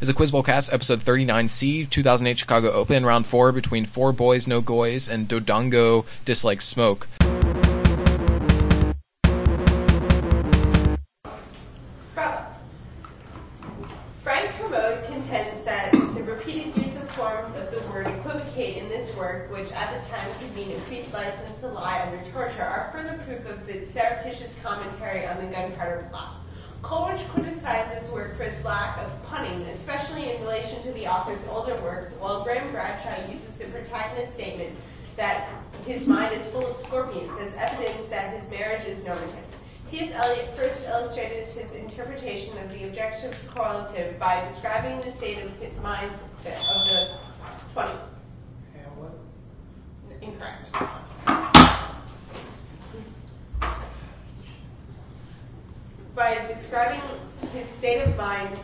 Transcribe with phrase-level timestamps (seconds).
[0.00, 4.46] is a Quiz Bowl cast, episode 39C, 2008 Chicago Open, round four between Four Boys
[4.46, 7.08] No Goys and Dodongo Dislikes Smoke.
[38.36, 39.34] His marriage is normative.
[39.88, 40.12] T.S.
[40.12, 46.10] Eliot first illustrated his interpretation of the objective correlative by describing the state of mind
[46.12, 47.16] of the
[47.72, 47.92] 20.
[48.74, 49.12] Hamlet.
[50.20, 50.68] Incorrect.
[56.14, 57.00] By describing
[57.52, 58.58] his state of mind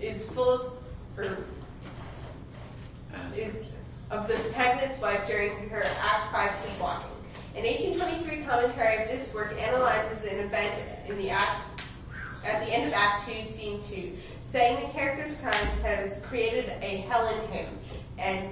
[0.00, 0.78] is full of,
[1.16, 1.36] or
[3.36, 3.64] is
[4.10, 7.17] of the protagonist's wife during her Act 5 sleepwalking.
[7.58, 11.82] An 1823 commentary of this work analyzes an event in the act
[12.44, 16.98] at the end of Act 2, Scene 2, saying the character's crimes has created a
[17.08, 17.66] hell in him,
[18.16, 18.48] and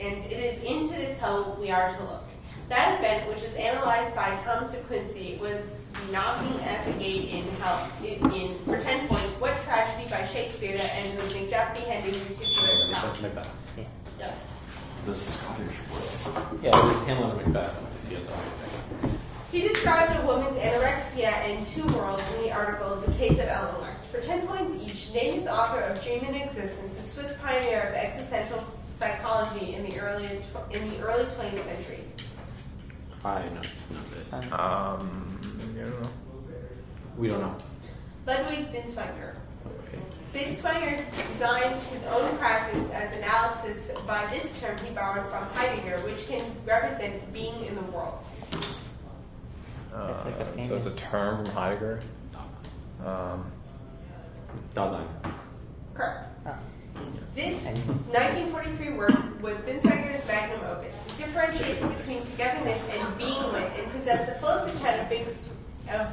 [0.00, 2.24] and it is into this hell we are to look.
[2.70, 7.28] That event, which is analyzed by Thomas de Quincey, was the knocking at the gate
[7.28, 7.90] in hell.
[8.02, 12.34] In, in for ten points, what tragedy by Shakespeare that ends with Macduff beheading the
[12.34, 13.20] titular Scot?
[13.20, 13.54] Macbeth.
[14.18, 14.54] Yes.
[15.04, 16.62] The Scottish word.
[16.62, 17.95] Yeah, it was Hamlet and Macbeth.
[18.10, 19.08] Yes, I
[19.50, 23.80] He described a woman's anorexia and Two Worlds in the article The Case of Ellen
[23.80, 24.06] West.
[24.06, 27.94] For 10 points each, name his author of Dream in Existence, a Swiss pioneer of
[27.94, 30.26] existential psychology in the early
[30.70, 32.04] in the early 20th century.
[33.24, 34.32] I know, know this.
[34.32, 36.08] Um, I don't know.
[37.18, 37.56] We don't know.
[38.26, 39.34] Ludwig Binswanger.
[40.36, 40.50] Okay.
[40.50, 46.26] Binswanger designed his own practice as analysis by this term he borrowed from Heidegger, which
[46.26, 48.22] can represent being in the world.
[49.94, 52.00] Uh, That's like a so it's a term from Heidegger.
[53.04, 53.50] Um,
[54.74, 55.06] Dasein.
[55.94, 56.26] Correct.
[56.46, 56.58] Ah.
[57.34, 61.02] This 1943 work was Binswanger's magnum opus.
[61.06, 65.48] It differentiates between togetherness and being with and presents the fullest account of, Bins-
[65.92, 66.12] of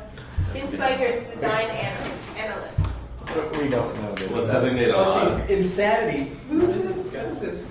[0.54, 2.93] Binswanger's design an- analyst.
[3.34, 4.30] We don't know this.
[4.32, 5.42] Was designated odd.
[5.42, 6.32] Okay, insanity.
[6.50, 7.12] Who's this?
[7.14, 7.66] What is this?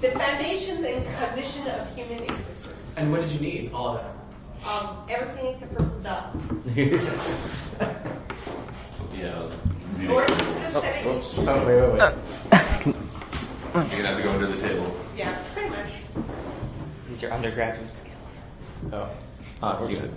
[0.00, 2.96] The foundations and cognition of human existence.
[2.98, 3.72] And what did you need?
[3.72, 4.68] All of that.
[4.68, 6.16] Um, everything except for the.
[9.16, 9.42] Yeah.
[9.42, 11.24] Or you could have said it.
[11.38, 12.94] Oh, wait, wait, wait.
[13.74, 14.94] You're gonna have to go under the table.
[15.16, 15.86] Yeah, pretty much.
[17.08, 18.40] These are undergraduate skills.
[18.92, 19.08] oh,
[19.62, 20.12] Ah, where's you it?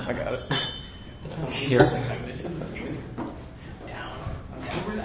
[0.00, 0.52] I got it.
[1.52, 1.84] Here.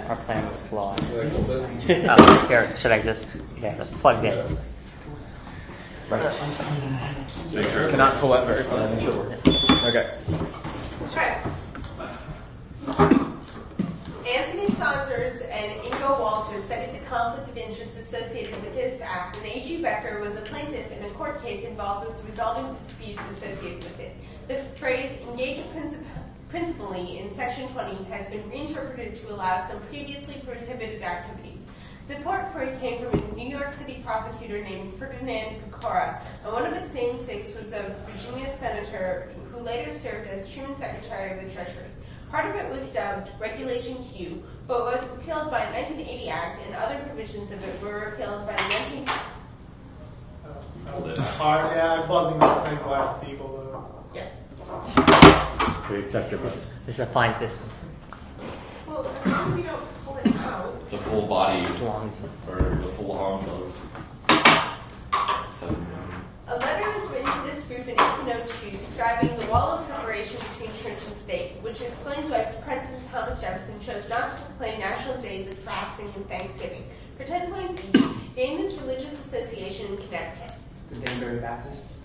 [0.08, 1.00] Our plan was flawed.
[1.02, 3.28] oh, here, should I just?
[3.58, 4.64] Okay, let's plug this.
[6.08, 6.32] Right.
[7.52, 7.90] Sure.
[7.90, 8.88] Cannot pull that very far.
[8.88, 9.32] Make sure.
[9.88, 10.14] Okay.
[11.10, 11.38] Alright.
[14.28, 19.46] Anthony Saunders and Ingo Walters studied the conflict of interest associated with this act, and
[19.46, 19.82] A.G.
[19.82, 24.14] Becker was a plaintiff in a court case involved with resolving disputes associated with it.
[24.46, 26.04] The phrase engage princip-
[26.48, 31.66] principally in Section 20 has been reinterpreted to allow some previously prohibited activities.
[32.02, 36.64] Support for it came from a New York City prosecutor named Ferdinand Pecora, and one
[36.64, 41.50] of its namesakes was a Virginia senator who later served as Truman's Secretary of the
[41.50, 41.86] Treasury.
[42.30, 46.76] Part of it was dubbed Regulation Q, but was repealed by a 1980 Act, and
[46.76, 49.08] other provisions of it were repealed by the 19...
[49.08, 49.12] Uh,
[50.86, 52.78] uh, Hard, yeah, I'm buzzing the same
[53.28, 53.65] people.
[55.88, 55.94] Though.
[55.94, 55.98] Yeah.
[55.98, 56.70] We accept your buzz.
[56.86, 57.70] This is a fine system.
[58.86, 60.74] Well, as long as you don't pull it out.
[60.82, 63.82] It's a full body As long as or a full arm buzz.
[65.52, 65.74] So,
[66.48, 70.70] A letter was written to this group in 1802 describing the wall of separation between
[70.82, 75.48] church and state, which explains why President Thomas Jefferson chose not to proclaim national days
[75.48, 76.84] of fasting and Thanksgiving.
[77.16, 78.02] For 10 points each,
[78.36, 80.52] name this religious association in Connecticut.
[80.90, 81.98] The Danbury Baptists.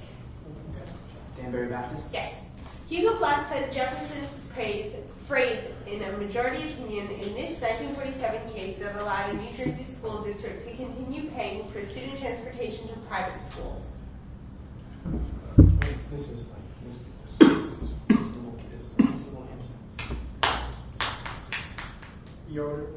[1.37, 2.13] Danbury Baptists.
[2.13, 2.45] Yes.
[2.91, 9.29] Hugo Black cited Jefferson's phrase in a majority opinion in this 1947 case that allowed
[9.29, 13.93] a New Jersey school district to continue paying for student transportation to private schools.
[15.57, 16.49] This, this is
[17.39, 17.45] a
[18.09, 18.59] reasonable
[19.53, 19.71] answer.
[22.49, 22.87] Your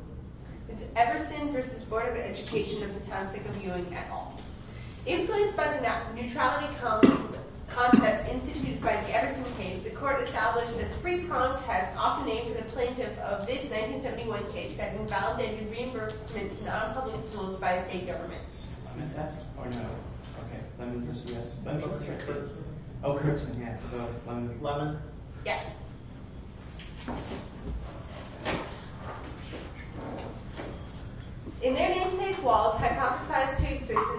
[0.70, 4.40] It's Everson versus Board of Education of the Township of Ewing et al.
[5.06, 6.66] Influenced by the neutrality
[7.68, 12.48] concept instituted by the Everson case, the court established that the three-pronged test, often named
[12.48, 17.88] for the plaintiff of this 1971 case, that invalidated reimbursement to non-public schools by a
[17.88, 18.42] state government.
[18.86, 19.86] Lemon test or no?
[20.46, 21.56] Okay, lemon versus yes.
[21.64, 22.44] Lemon, that's right.
[23.02, 23.76] Oh, Kurtzman, yeah.
[23.90, 24.58] So lemon.
[24.62, 24.98] Lemon.
[25.44, 25.80] Yes.
[31.62, 32.73] In their namesake walls,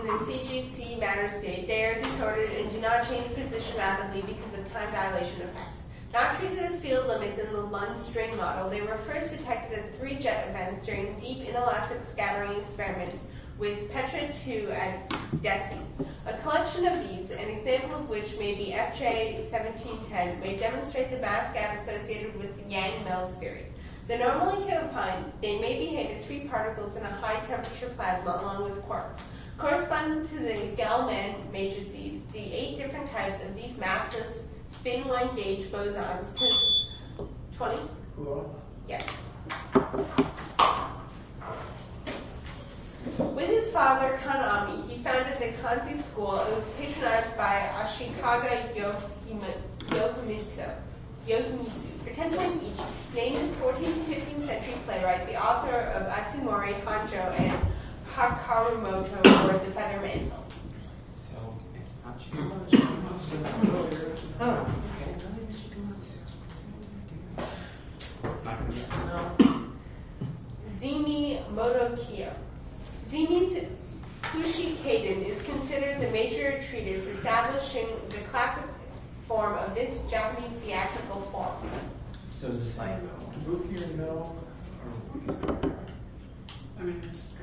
[0.05, 4.71] the CGC matter state, they are disordered and do not change position rapidly because of
[4.71, 5.81] time dilation effects.
[6.13, 9.85] Not treated as field limits in the Lund string model, they were first detected as
[9.97, 15.79] three jet events during deep inelastic scattering experiments with Petra 2 at DESY.
[16.27, 21.17] A collection of these, an example of which may be FJ 1710, may demonstrate the
[21.17, 23.65] mass gap associated with Yang-Mills theory.
[24.07, 28.65] The normally confined, they may behave as free particles in a high temperature plasma along
[28.65, 29.21] with quarks.
[29.57, 35.71] Corresponding to the Gell-Mann matrices, the eight different types of these massless spin one gauge
[35.71, 36.35] bosons.
[36.35, 36.85] pres-
[37.55, 37.81] 20?
[38.89, 39.07] Yes.
[43.17, 46.35] With his father, Kanami, he founded the Kanze School.
[46.39, 50.69] It was patronized by Ashikaga Yoshimitsu.
[51.27, 51.87] Yoshimitsu.
[52.03, 56.73] For 10 points each, named as 14th and 15th century playwright, the author of Atsumori,
[56.83, 57.57] Hanjo, and
[58.15, 60.45] Hakarumoto, or The Feather Mantle.
[61.17, 61.35] So
[61.75, 63.39] it's not Chikamatsu.
[64.39, 65.15] Oh, oh, okay.
[68.45, 68.79] Not gonna be.
[69.07, 69.65] No.
[70.69, 72.31] Zeami Motokiyo.
[73.03, 73.61] Zeami's
[74.21, 78.63] Fushi Kaden is considered the major treatise establishing the classic
[79.27, 81.51] form of this Japanese theatrical form.
[82.33, 82.97] So is this like
[83.33, 84.35] Kabuki or no?
[85.27, 85.71] Or
[86.79, 87.34] I mean, it's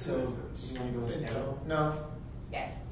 [0.00, 1.58] so do you want to go with no?
[1.66, 1.94] No.
[2.50, 2.84] Yes.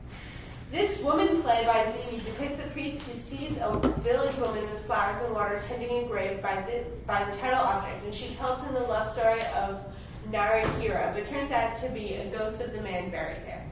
[0.70, 5.22] This woman play by Zeami depicts a priest who sees a village woman with flowers
[5.22, 8.74] and water tending a grave by the, by the title object, and she tells him
[8.74, 9.82] the love story of
[10.30, 13.66] Narahira, but turns out to be a ghost of the man buried there.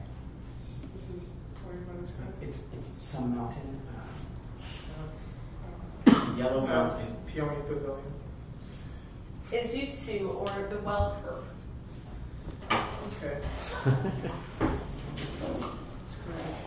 [0.91, 1.33] This is
[2.41, 3.79] It's it's some mountain.
[6.07, 7.15] Uh, yellow Mountain.
[7.27, 8.13] Peony Pavilion.
[9.51, 11.43] Izutsu, or the well curve.
[12.71, 13.37] Okay.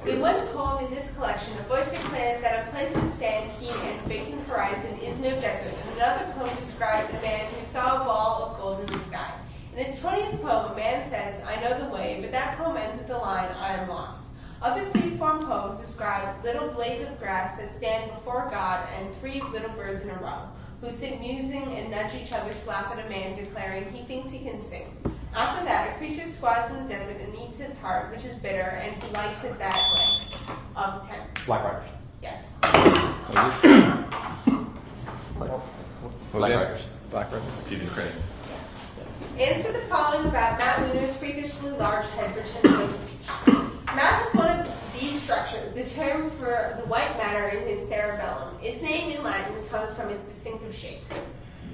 [0.06, 3.74] In one poem in this collection, a voice declares that a place with sand, heat,
[3.84, 5.74] and vacant horizon is no desert.
[5.74, 9.32] And another poem describes a man who saw a ball of gold in the sky.
[9.74, 12.98] In its 20th poem, a man says, I know the way, but that poem ends
[12.98, 14.24] with the line, I am lost.
[14.62, 19.70] Other free-form poems describe little blades of grass that stand before God and three little
[19.70, 20.48] birds in a row,
[20.80, 24.30] who sit musing and nudge each other to laugh at a man declaring he thinks
[24.30, 24.86] he can sing.
[25.34, 28.62] After that, a creature squats in the desert and eats his heart, which is bitter,
[28.82, 30.54] and he likes it that way.
[30.76, 31.18] Um, 10.
[31.46, 31.88] Black Riders.
[32.22, 32.56] Yes.
[32.60, 33.62] Black
[36.34, 36.82] Riders.
[37.10, 37.44] Black River.
[37.60, 38.12] Stephen Crane.
[39.38, 43.28] Answer the following about Matt Wiener's freakishly large head for 10 points each.
[43.86, 48.54] Matt has one of these structures, the term for the white matter in his cerebellum.
[48.62, 51.00] Its name in Latin comes from its distinctive shape.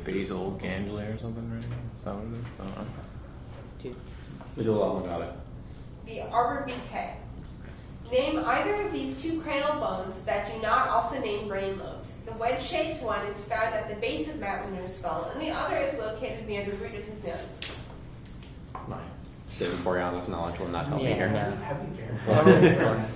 [0.05, 1.65] basal ganglia or something, right?
[1.65, 3.16] Is that what it is?
[3.81, 3.97] I don't.
[4.57, 5.33] We do a lot more about it.
[6.07, 7.17] The arbor vitae.
[8.11, 12.21] Name either of these two cranial bones that do not also name brain lobes.
[12.23, 15.77] The wedge-shaped one is found at the base of Matt Wiener's skull, and the other
[15.77, 17.61] is located near the root of his nose.
[18.87, 19.01] Right.
[19.59, 21.29] David Boreanaz's knowledge will not help me Yeah, here.
[21.31, 21.51] no.
[21.57, 22.13] Heavy bear.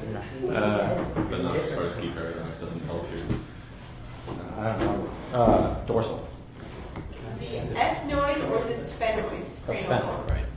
[0.50, 3.22] Uh, but not Tversky paradox doesn't help you.
[4.58, 5.08] I don't know.
[5.32, 6.26] Uh, dorsal.
[7.38, 10.30] The ethmoid or the sphenoid The cranial sphenoid, bones.
[10.30, 10.50] right.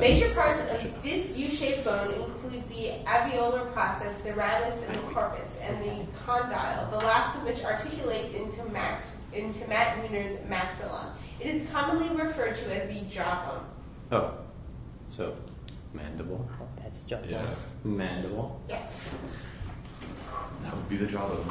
[0.00, 5.00] That- Major parts of this U-shaped bone include the alveolar process, the ramus and the
[5.12, 11.12] corpus, and the condyle, the last of which articulates into max into Matt Wiener's maxilla.
[11.38, 13.64] It is commonly referred to as the jawbone.
[14.10, 14.32] Oh.
[15.10, 15.36] So,
[15.92, 16.48] mandible.
[16.82, 17.24] That's a joke.
[17.28, 17.54] Yeah,
[17.84, 18.60] Mandible.
[18.68, 19.16] Yes.
[20.62, 21.46] that would be the job of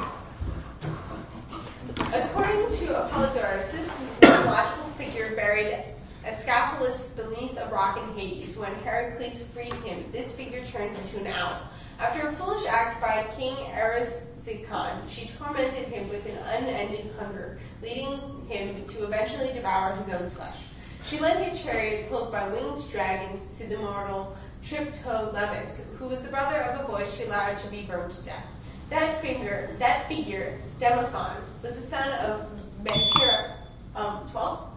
[2.12, 3.88] According to Apollodorus, this
[4.20, 5.84] mythological figure buried
[6.24, 8.56] Ascalaphus beneath a rock in Hades.
[8.56, 11.56] When Heracles freed him, this figure turned into an owl.
[11.98, 18.46] After a foolish act by King Aristophon, she tormented him with an unending hunger, leading
[18.48, 20.56] him to eventually devour his own flesh.
[21.04, 26.30] She led her chariot pulled by winged dragons to the mortal Triptolemus, who was the
[26.30, 28.46] brother of a boy she allowed to be burned to death.
[28.90, 32.46] That figure, that figure, Demophon, was the son of
[32.84, 33.56] Metanira.
[33.94, 34.69] Um, twelve?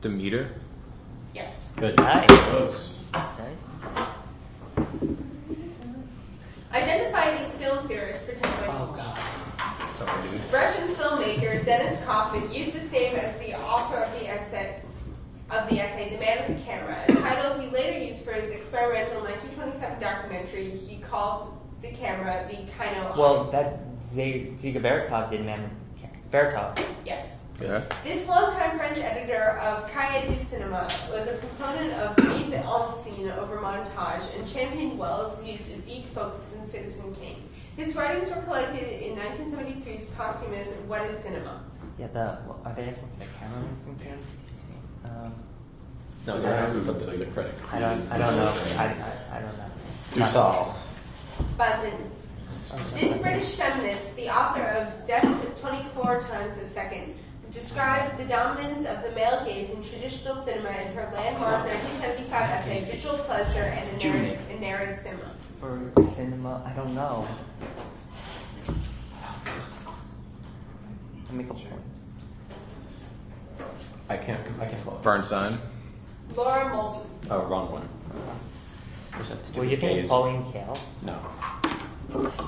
[0.00, 0.50] Demeter?
[1.34, 1.72] Yes.
[1.76, 1.96] Good.
[1.98, 2.28] Nice.
[3.12, 3.62] Nice.
[6.72, 9.92] Identify these film theorists for ten points Oh god.
[9.92, 10.40] Sorry, dude.
[10.52, 14.80] Russian filmmaker Denis Kaufman used this name as the author of the essay,
[15.50, 18.54] of the essay "The Man with the Camera," a title he later used for his
[18.54, 25.44] experimental 1927 documentary he called "The Camera: The Kino." Well, that's Z- Dziga Vertov did
[25.44, 25.70] Man
[26.30, 26.78] Vertov.
[27.04, 27.37] yes.
[27.60, 27.84] Yeah.
[28.04, 33.30] This longtime French editor of Cahiers du Cinema was a proponent of mise en scene
[33.30, 37.42] over montage and championed Welles' use of deep focus in Citizen Kane.
[37.76, 41.64] His writings were collected in 1973's posthumous What is Cinema?
[41.98, 44.18] Yeah, the well, are they asking for the cameraman from June?
[45.04, 45.32] Um,
[46.26, 47.54] No, you're asking for the, the critic.
[47.72, 48.12] I don't.
[48.12, 48.54] I don't know.
[48.76, 49.70] I, I, I don't know.
[50.14, 50.74] Dussault.
[51.56, 52.10] Bazin.
[52.94, 57.14] This British feminist, the author of Death 24 Times a Second,
[57.50, 62.80] described the dominance of the male gaze in traditional cinema in her landmark 1975 essay,
[62.80, 65.30] Visual Pleasure and a Narrative, a narrative Cinema.
[65.60, 67.26] For cinema, I don't know.
[71.26, 71.56] Let me go.
[74.08, 74.40] I can't.
[74.60, 75.02] I can't call it.
[75.02, 75.58] Bernstein.
[76.34, 77.08] Laura Mulvey.
[77.30, 77.88] Oh, wrong one.
[79.12, 80.08] Where's that Were stupid you thinking gaze?
[80.08, 80.80] Pauline Kael?
[81.02, 81.18] No.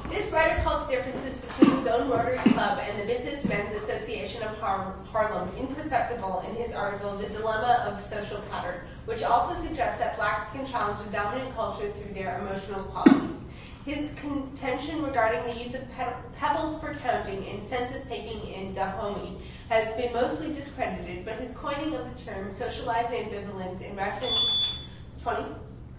[0.09, 4.57] This writer called the differences between his own Rotary Club and the Businessmen's Association of
[4.59, 10.17] Har- Harlem imperceptible in his article The Dilemma of Social Pattern, which also suggests that
[10.17, 13.45] blacks can challenge the dominant culture through their emotional qualities.
[13.85, 19.37] His contention regarding the use of pe- pebbles for counting in census taking in Dahomey
[19.69, 24.79] has been mostly discredited, but his coining of the term socialized ambivalence in reference
[25.23, 25.45] 20?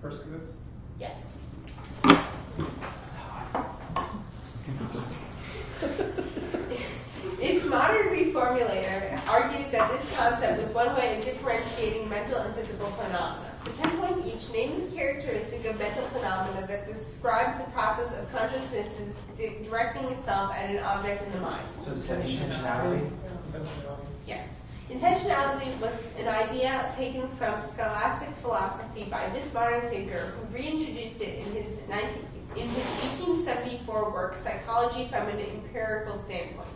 [0.01, 0.53] First goods.
[1.00, 1.38] Yes.
[7.42, 12.88] Its modern reformulator argued that this concept was one way of differentiating mental and physical
[12.88, 13.51] phenomena.
[13.63, 18.32] For 10 points each, name this characteristic of mental phenomena that describes the process of
[18.32, 21.66] consciousness di- directing itself at an object in the mind.
[21.80, 23.10] So it's intentionality.
[24.28, 24.62] Yes.
[24.90, 31.40] Intentionality was an idea taken from scholastic philosophy by this modern thinker who reintroduced it
[31.46, 32.10] in his 19,
[32.55, 32.86] in his
[33.17, 36.67] 1874 work Psychology from an Empirical Standpoint.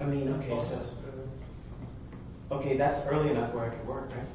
[0.00, 0.80] I mean, okay, so
[2.50, 4.26] okay, that's early enough where I could work, right?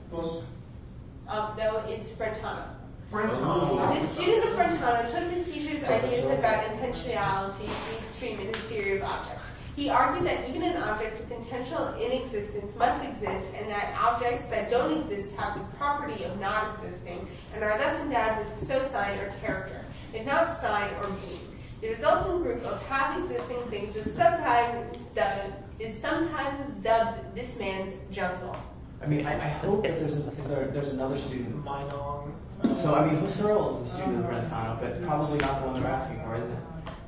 [1.28, 2.64] Um, no, it's Brentano.
[3.12, 3.78] Brentano.
[3.94, 8.58] The student of Brentano took the teacher's ideas about intentionality to the extreme in his
[8.58, 9.46] theory of objects.
[9.80, 14.70] He argued that even an object with intentional inexistence must exist, and that objects that
[14.70, 19.34] don't exist have the property of not existing, and are thus endowed with Sosein or
[19.40, 21.56] character, if not sign or being.
[21.80, 28.58] The resulting group of half-existing things is sometimes dubbed, is sometimes dubbed this man's jungle.
[29.02, 31.56] I mean, I, I hope that there's, a, there, there's another student.
[31.64, 32.34] Meinong.
[32.76, 35.82] So, I mean, Husserl is a uh, student of Brentano, but probably not the one
[35.82, 36.60] we're asking for, isn't it?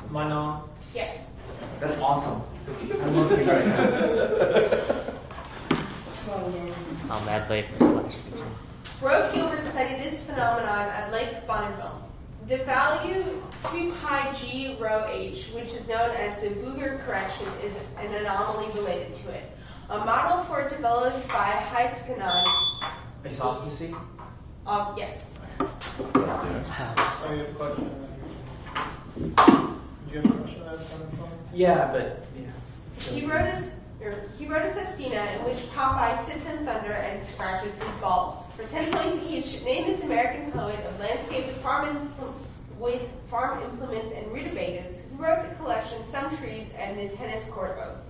[0.08, 0.70] Meinong.
[0.96, 1.32] Yes.
[1.82, 2.42] That's awesome.
[2.68, 3.88] I love things right now.
[7.13, 8.48] Oh, Mad Late for Slash Fiction.
[9.00, 12.08] Brooke Gilbert studied this phenomenon at Lake Bonneville.
[12.48, 13.24] The value
[13.72, 18.68] 2 pi g rho h, which is known as the Bouguer correction, is an anomaly
[18.75, 19.44] related to it.
[19.89, 22.46] A model for it developed by Heiskanen.
[23.25, 23.94] Isostasy?
[24.65, 25.34] Uh, yes.
[25.60, 25.65] I
[26.15, 27.89] have a question.
[30.12, 31.30] Do you have a question that's coming from?
[31.53, 33.13] Yeah, but, yeah.
[33.13, 33.63] He wrote a,
[34.03, 38.44] or he wrote a sestina in which Popeye sits in thunder and scratches his balls.
[38.58, 42.34] For 10 points each, name this American poet of landscape with farm, impl-
[42.77, 47.77] with farm implements and rutabagas who wrote the collection Some Trees and the Tennis Court
[47.82, 48.10] Oath.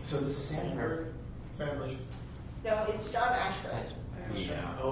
[0.00, 1.08] So this is Sandberg.
[1.50, 1.98] Sandwich.
[2.64, 3.84] No, it's John Ashbery.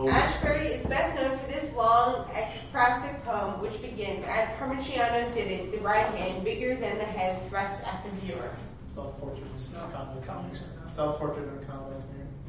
[0.08, 5.72] Ashbery is best known for this long ekphrastic poem which begins, At Parmigianino did it,
[5.72, 8.50] the right hand, bigger than the head, thrust at the viewer.
[8.88, 10.60] Self-portrait of Conway Comics.
[10.90, 11.94] Self-portrait of Conway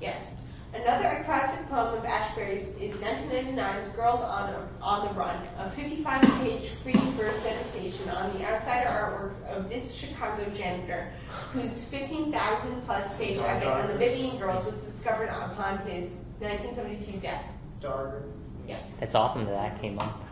[0.01, 0.41] Yes.
[0.73, 6.93] Another ekphrastic poem of Ashbery's is 1999's Girls on, on the Run, a 55-page free
[6.93, 11.11] verse meditation on the outsider artworks of this Chicago janitor,
[11.51, 17.43] whose 15,000-plus page epic on the Vivian Girls was discovered upon his 1972 death.
[17.81, 18.23] Darger.
[18.65, 19.01] Yes.
[19.01, 20.23] It's awesome that that came up.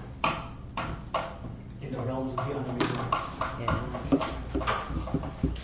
[1.81, 3.17] In the realms of beyond the reasonable.
[3.59, 3.79] Yeah.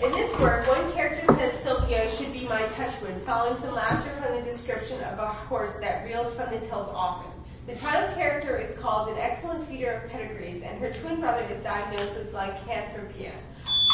[0.04, 4.36] In this work, one character says Silvio should be my touchwood, following some laughter from
[4.36, 7.32] the description of a horse that reels from the tilt often.
[7.68, 11.64] The title character is called an excellent feeder of pedigrees, and her twin brother is
[11.64, 13.32] diagnosed with lycanthropia.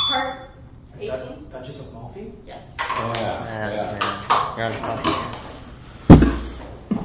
[0.10, 0.50] Part
[1.00, 1.48] 18?
[1.50, 2.34] Duchess of Malfi?
[2.46, 2.76] Yes.
[2.80, 3.22] Oh, Yeah.
[3.22, 4.00] Uh, yeah.
[4.02, 4.58] yeah.
[4.58, 4.72] You're on
[5.04, 5.32] the phone.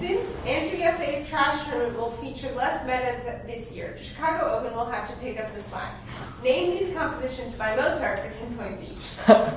[0.07, 3.97] Since Andrea Faye's Trash Tournament will feature less meta th- this year.
[4.01, 5.97] Chicago Open will have to pick up the slack.
[6.45, 8.93] Name these compositions by Mozart for 10 points each.
[9.29, 9.53] Oh,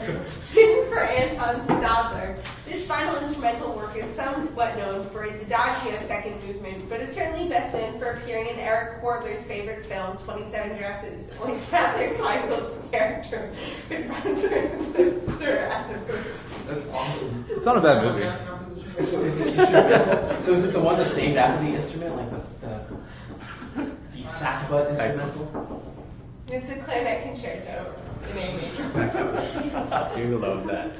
[0.55, 6.41] Written for Anton Stadler, this final instrumental work is somewhat known for its adagio second
[6.47, 11.31] movement, but is certainly best known for appearing in Eric Wardler's favorite film, 27 Dresses,
[11.37, 13.51] when Katherine Heigl's character
[13.87, 16.45] confronts her sister at the first.
[16.67, 17.45] That's awesome.
[17.49, 18.58] It's not a bad movie.
[19.01, 20.23] So is it instrumental?
[20.39, 22.67] So is it the one that's named after the instrument, like the
[23.75, 23.83] the,
[24.15, 25.83] the sackbut instrumental?
[26.51, 27.93] It's a clarinet concerto
[28.31, 30.15] in A major.
[30.15, 30.97] do love that.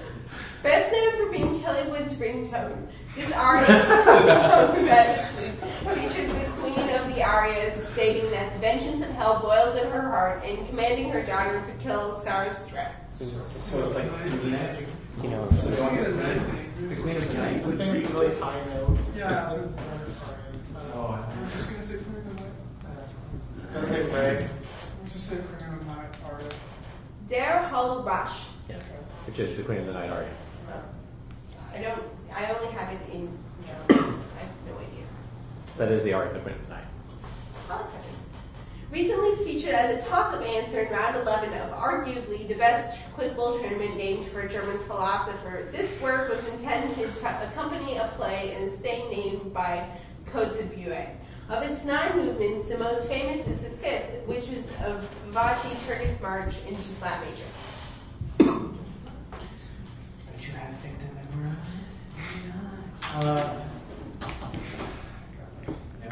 [0.64, 5.52] Best known for being Kelly Wood's ringtone, this aria alphabetically
[5.96, 10.02] features the queen of the arias stating that the vengeance of hell boils in her
[10.02, 12.88] heart and commanding her daughter to kill Sarastro.
[13.18, 14.88] So it's like the magic.
[15.22, 16.04] You know, So the one that
[17.02, 17.40] queen of the.
[17.40, 18.98] The thing with the really high note.
[19.16, 19.58] Yeah.
[20.94, 23.84] Oh, I'm just gonna say Queen of the Night.
[23.84, 24.44] Okay, May.
[24.44, 26.50] I'll just say Queen of the Night aria.
[27.28, 28.48] Der Hölle Rache.
[28.70, 28.76] Yeah.
[29.26, 30.30] Which is the Queen of the Night aria.
[30.70, 31.76] Oh.
[31.76, 35.06] I don't, I only have it in, no, I have no idea.
[35.78, 36.86] That is the aria of the Queen of the Night.
[37.70, 38.19] I'll accept it.
[38.92, 43.60] Recently featured as a toss-up answer in round 11 of arguably the best quiz bowl
[43.60, 47.04] tournament named for a German philosopher, this work was intended to
[47.48, 49.88] accompany a play in the same name by
[50.26, 51.08] Kotzebue.
[51.50, 56.20] Of its nine movements, the most famous is the fifth, which is of Vivaldi Turkish
[56.22, 57.44] March in B flat major.
[58.38, 58.78] Don't
[60.48, 61.98] you have victim memorized?
[63.16, 63.56] Uh,
[66.04, 66.10] no.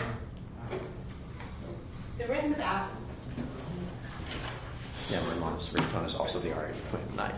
[2.18, 3.20] The Ruins of Athens.
[5.68, 7.36] Yeah, mom's ringtone is also the aria of the Queen of the Night.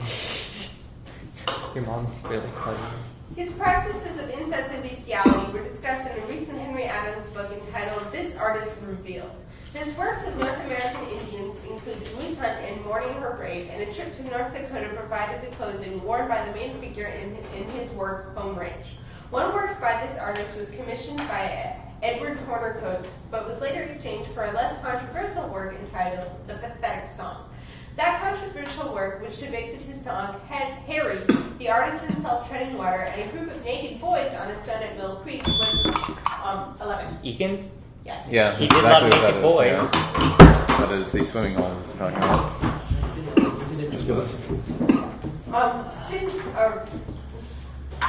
[1.75, 2.79] your mom's really clever.
[3.35, 8.11] His practices of incest and bestiality were discussed in a recent Henry Adams book entitled
[8.11, 9.39] This Artist Revealed.
[9.73, 13.83] His works of North American Indians include The Moose Hunt and Mourning Her Brave, and
[13.83, 17.69] a trip to North Dakota provided the clothing worn by the main figure in, in
[17.69, 18.97] his work, Home Range.
[19.29, 24.29] One work by this artist was commissioned by Edward Horner Coates, but was later exchanged
[24.31, 27.48] for a less controversial work entitled The Pathetic Song.
[27.99, 31.19] That controversial work, which depicted his dog, had Harry,
[31.57, 34.95] the artist himself treading water, and a group of naked boys on a stone at
[34.95, 35.85] Mill Creek, was
[36.45, 37.17] um, 11.
[37.25, 37.71] Eakins?
[38.05, 38.25] Yes.
[38.31, 39.91] Yeah, He did love exactly what naked that is.
[39.91, 39.91] boys.
[40.39, 40.77] Yeah.
[40.85, 42.79] That is the swimming hole we're talking about.
[45.53, 46.85] Um, Sid, uh,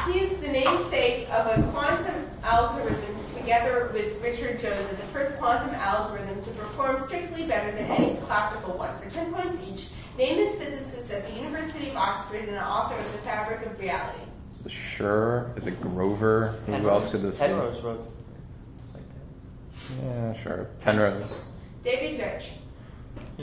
[0.07, 5.71] he is the namesake of a quantum algorithm together with Richard Jozsa, the first quantum
[5.75, 8.97] algorithm to perform strictly better than any classical one.
[8.99, 12.99] For 10 points each, name this physicist at the University of Oxford and an author
[12.99, 14.21] of The Fabric of Reality.
[14.67, 15.51] Sure.
[15.57, 16.59] Is it Grover?
[16.67, 17.47] Who else could this be?
[17.47, 18.07] Penrose wrote
[18.95, 19.03] like
[19.99, 20.05] that.
[20.05, 20.69] Yeah, sure.
[20.83, 21.35] Penrose.
[21.83, 22.51] David Deutsch.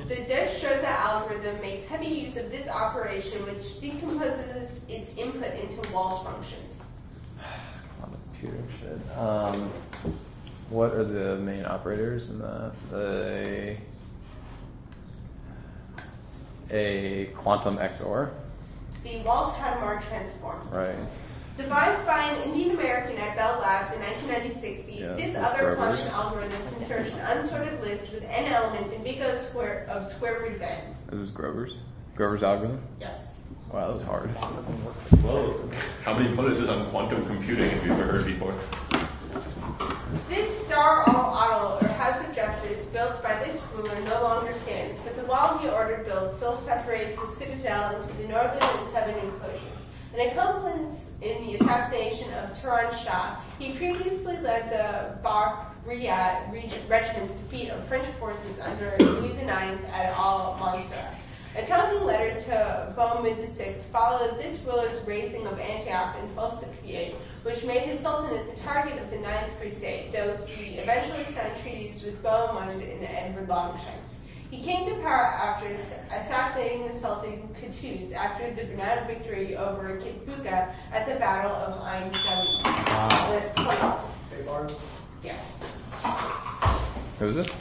[0.05, 6.23] The Deutsch-Jozsa algorithm makes heavy use of this operation, which decomposes its input into Walsh
[6.23, 6.83] functions.
[8.39, 9.17] Computer shit.
[9.17, 9.71] Um,
[10.69, 12.71] what are the main operators in that?
[12.91, 13.75] The
[16.69, 18.29] a quantum XOR,
[19.03, 20.69] The Walsh-Hadamard transform.
[20.69, 20.95] right?
[21.57, 25.75] Devised by an Indian American at Bell Labs in 1996, the, Yeah, this that's other
[25.75, 26.01] Grover's.
[26.01, 30.05] quantum algorithm can search an unsorted list with n elements in big O square of
[30.05, 30.95] square root of n.
[31.09, 31.77] This is Grover's.
[32.15, 32.79] Grover's algorithm.
[32.99, 33.41] Yes.
[33.71, 34.29] Wow, that was hard.
[34.29, 35.67] Whoa.
[36.03, 38.53] How many bonuses on quantum computing have you ever heard before?
[40.29, 44.99] This Star All Auto, or House of Justice, built by this ruler, no longer stands,
[44.99, 49.17] but the wall he ordered built still separates the citadel into the northern and southern
[49.25, 49.86] enclosures.
[50.13, 57.33] An accomplice in the assassination of Turan Shah, he previously led the Bahriya reg- regiment's
[57.33, 61.13] defeat of French forces under Louis IX at Al Mansura.
[61.55, 67.63] A taunting letter to Bohemond VI followed this ruler's raising of Antioch in 1268, which
[67.65, 72.21] made his sultanate the target of the Ninth Crusade, though he eventually signed treaties with
[72.23, 74.19] Bohemond and Edward Longshanks.
[74.49, 80.73] He came to power after assassinating the Sultan Qutuz after the renowned victory over Kitbuka
[80.93, 83.57] at the Battle of Ain Jalut.
[83.57, 84.09] Wow.
[84.45, 84.73] 20
[85.21, 85.61] Yes.
[87.19, 87.53] Who is it?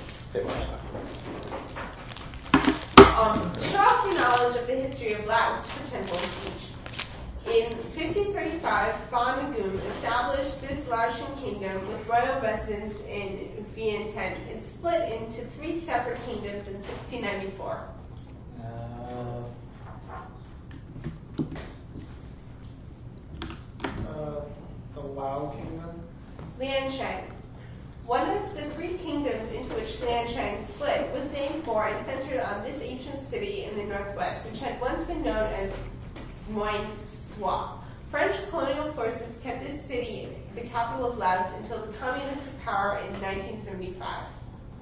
[3.17, 7.53] Um, show off your knowledge of the history of Laos for 10 points each.
[7.53, 14.37] In 1535, Fa Ngum established this Laotian kingdom with royal residence in Vientiane.
[14.49, 17.89] It split into three separate kingdoms in 1694.
[18.63, 19.43] Uh,
[24.09, 24.41] Uh,
[24.95, 26.01] the Lao Kingdom.
[26.59, 27.23] Lan Xang.
[28.07, 32.41] One of the three kingdoms into which Lan Xang split was named for and centered
[32.41, 35.85] on this ancient city in the northwest, which had once been known as
[36.51, 37.71] Moinsua.
[38.09, 42.99] French colonial forces kept this city the capital of Laos until the communists took power
[42.99, 44.25] in 1975.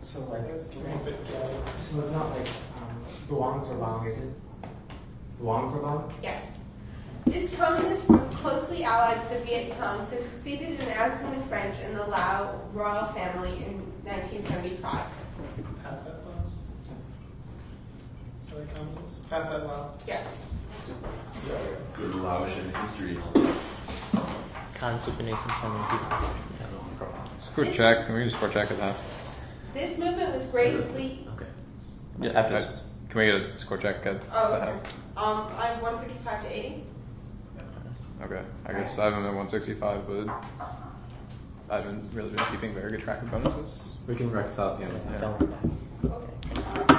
[0.03, 4.33] So like, so it's not like um, Luang Prabang, is it?
[5.41, 6.13] Luang Prabang?
[6.23, 6.63] Yes.
[7.25, 11.97] This communist group closely allied with the Viet Cong succeeded in ousting the French and
[11.97, 15.01] the Lao royal family in 1975.
[15.83, 16.45] Pathet Lao?
[18.53, 19.19] Are they communists?
[19.31, 19.95] Pathet Lao?
[20.07, 20.51] Yes.
[21.97, 23.19] Good Laotian history.
[24.75, 27.15] Khan Supination Family people.
[27.53, 28.07] Score check.
[28.07, 28.97] Can we just score check at half?
[29.73, 31.27] This movement was greatly.
[31.37, 31.47] Okay.
[32.21, 32.31] Yeah.
[32.33, 34.67] After this- Can we get a score check at Oh, okay.
[34.67, 34.75] half?
[35.17, 36.85] Um, I have 155 to 80.
[38.25, 38.43] Okay.
[38.67, 40.29] I guess I have him at 165, but
[41.71, 43.99] I haven't really been keeping very good track of bonuses.
[44.09, 45.13] We can reconcile at the end of Yeah.
[45.13, 46.11] this.
[46.11, 46.95] Okay.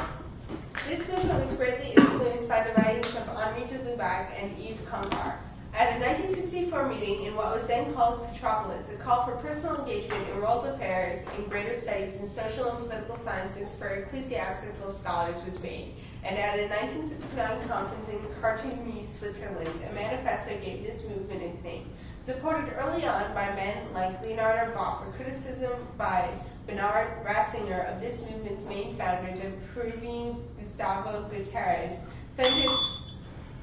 [0.88, 5.34] This movement was greatly influenced by the writings of Henri de Lubac and Yves Congar.
[5.78, 10.26] At a 1964 meeting in what was then called Petropolis, a call for personal engagement
[10.30, 15.62] in world affairs and greater studies in social and political sciences for ecclesiastical scholars was
[15.62, 15.96] made.
[16.24, 21.90] And at a 1969 conference in Cartigny, Switzerland, a manifesto gave this movement its name.
[22.22, 26.30] Supported early on by men like Leonardo Boff, a criticism by
[26.66, 32.72] Bernard Ratzinger of this movement's main founder, the Peruvian Gustavo Gutierrez, centered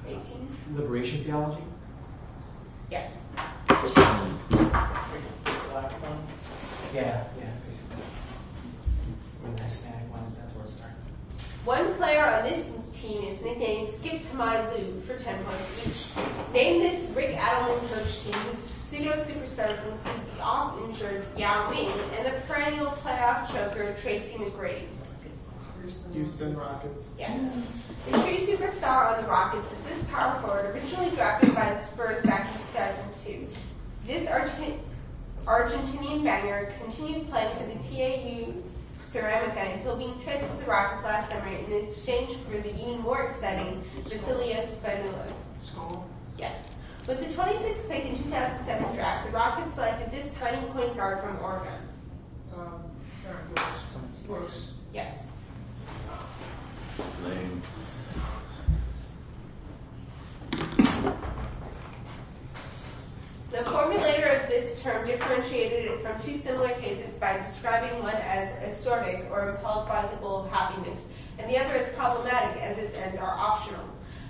[0.06, 0.22] 18?
[0.74, 1.62] Liberation theology?
[2.92, 3.24] Yes.
[3.66, 3.88] Black
[6.04, 6.18] one?
[6.94, 7.96] Yeah, yeah, basically.
[9.42, 10.96] Or the Hispanic one, that's where it started.
[11.64, 13.40] One player on this team is
[14.32, 16.52] nicknamed Skip to My Lou for 10 points each.
[16.52, 22.26] Name this Rick Adelman coach team whose pseudo superstars include the off-injured Yao Ming and
[22.26, 24.86] the perennial playoff choker Tracy McGrady.
[26.12, 27.00] Houston Rockets.
[27.18, 27.60] Yes.
[28.06, 32.24] The true superstar on the Rockets is this power forward, originally drafted by the Spurs
[32.24, 33.48] back in 2002.
[34.06, 34.78] This Argent-
[35.46, 38.52] Argentinian banger continued playing for the TAU
[39.02, 43.24] Ceramica until being traded to the Rockets last summer in exchange for the even more
[43.26, 45.44] exciting Vasilios Spanoulis.
[45.60, 46.08] School?
[46.38, 46.70] Yes.
[47.06, 51.36] With the 26th pick in 2007 draft, the Rockets selected this tiny point guard from
[51.42, 51.78] Oregon.
[52.56, 52.84] Um,
[53.26, 53.98] Aaron Brooks.
[54.26, 54.68] Brooks.
[54.94, 55.32] Yes.
[57.24, 57.60] Lame.
[63.52, 68.48] The formulator of this term differentiated it from two similar cases by describing one as
[68.64, 71.02] assertoric or impelled by the goal of happiness,
[71.38, 73.84] and the other as problematic as its ends are optional.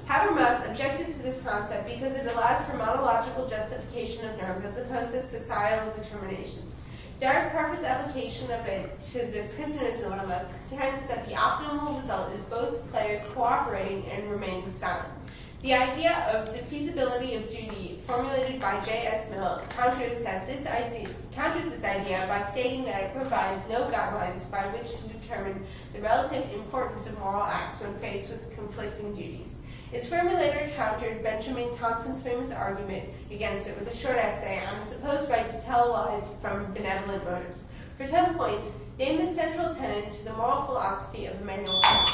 [0.08, 5.12] Habermas objected to this concept because it allows for monological justification of norms as opposed
[5.12, 6.74] to societal determinations.
[7.20, 12.42] Derek Parfit's application of it to the prisoner's dilemma contends that the optimal result is
[12.46, 15.21] both players cooperating and remaining silent.
[15.62, 19.30] The idea of defeasibility of duty, formulated by J.S.
[19.30, 24.50] Mill, counters that this idea counters this idea by stating that it provides no guidelines
[24.50, 29.62] by which to determine the relative importance of moral acts when faced with conflicting duties.
[29.92, 34.80] Its formulator countered Benjamin Thompson's famous argument against it with a short essay on a
[34.80, 37.66] supposed right to tell lies from benevolent motives.
[37.98, 42.10] For 10 points, name the central tenet to the moral philosophy of Immanuel Kant.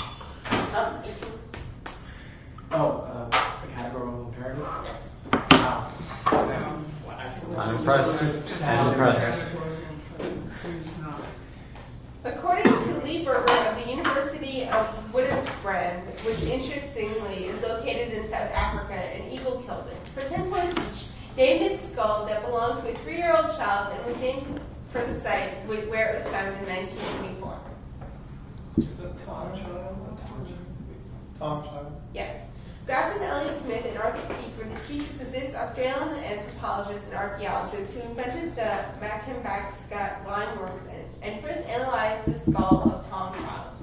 [0.77, 1.48] Um, 18.
[2.71, 4.67] Oh, uh, the categorical imperative?
[4.85, 5.17] Yes.
[5.53, 5.87] Wow.
[6.27, 8.19] Um, what, I think I'm just- impressed.
[8.19, 9.53] Just, just I'm impressed.
[10.63, 11.21] Who's not?
[12.25, 18.51] According to Lee Berger of the University of Witwatersrand, which interestingly is located in South
[18.53, 19.97] Africa, an eagle killed it.
[20.09, 24.21] For 10 points each, name this skull that belonged to a three-year-old child and was
[24.21, 27.59] named for the site where it was found in 1924.
[28.79, 30.19] Is that Taung Child?
[31.39, 32.01] Taung Child.
[32.13, 32.51] Yes.
[32.89, 37.93] Grafton Elliott Smith and Arthur Peake were the teachers of this Australian anthropologist and archaeologist
[37.93, 43.77] who invented the Makapansgat line works and, and first analyzed the skull of Taung Child.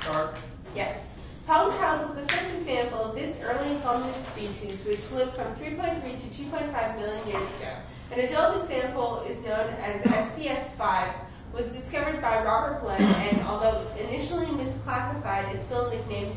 [0.00, 0.40] Dart.
[0.76, 1.08] Yes.
[1.48, 6.02] Taung Child was the first example of this early hominid species which lived from 3.3
[6.04, 7.72] to 2.5 million years ago.
[8.12, 11.14] An adult example is known as STS-5,
[11.52, 16.32] was discovered by Robert Glenn and although initially misclassified is still nicknamed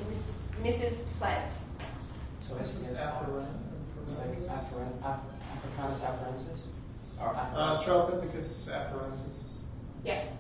[0.64, 1.04] Mrs.
[1.20, 1.66] Ples.
[2.40, 3.46] So This this is is Afro.
[4.08, 5.20] It's like Afro- Af-
[5.56, 6.60] Africanus afarensis?
[7.20, 7.78] Or Uh, Africanus?
[7.80, 9.38] Australopithecus afarensis.
[10.04, 10.36] Yes.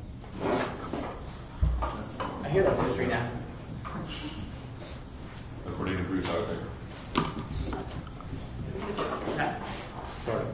[2.43, 3.27] I hear that's history now.
[5.67, 6.57] According to Bruce Arthur.
[9.35, 9.55] Yeah.
[10.25, 10.47] Sort of.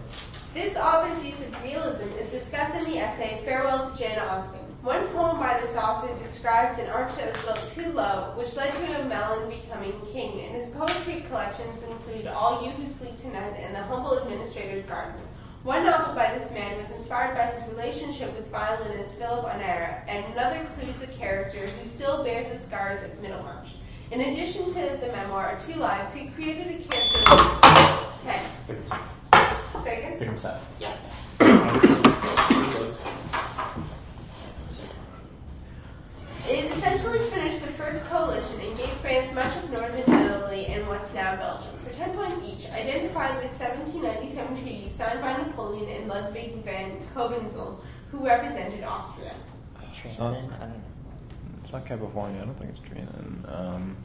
[0.54, 4.60] This author's use of realism is discussed in the essay Farewell to Jane Austen.
[4.82, 8.74] One poem by this author describes an arch that was built too low, which led
[8.74, 13.58] to a melon becoming king, and his poetry collections include All You Who Sleep Tonight
[13.60, 15.22] and The Humble Administrator's Garden.
[15.62, 20.26] One novel by this man was inspired by his relationship with violinist Philip Honoré, and
[20.34, 23.76] another includes a character who still bears the scars of Middlemarch.
[24.10, 27.20] In addition to the memoir Two Lives, he created a character
[28.24, 28.42] ten.
[29.84, 30.20] Second?
[30.20, 30.66] Vikram Seth.
[30.80, 31.18] Yes.
[36.52, 41.14] It essentially finished the first coalition and gave France much of northern Italy and what's
[41.14, 41.72] now Belgium.
[41.82, 47.80] For 10 points each, identify the 1797 treaty signed by Napoleon and Ludwig van Cobenzl,
[48.12, 49.32] who represented Austria.
[49.96, 50.20] Trianon?
[50.20, 50.82] I don't know.
[51.64, 52.42] It's not California.
[52.42, 53.60] I don't think it's Trianon.
[53.60, 53.96] Um,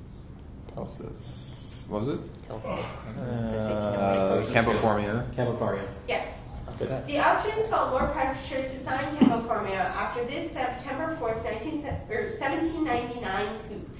[0.74, 1.88] Telsis.
[1.88, 2.20] What was it?
[2.48, 2.68] Tulsi.
[2.68, 5.34] Uh, Campoformio.
[5.34, 5.84] California.
[6.08, 6.42] Yes.
[6.78, 7.06] Good.
[7.06, 13.58] The Austrians felt more pressure to sign Campoformio after this September 4th, 19, or 1799
[13.68, 13.90] coup,